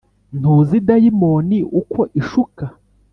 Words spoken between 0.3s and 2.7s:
ntuzi, dayimoni uko ishuka.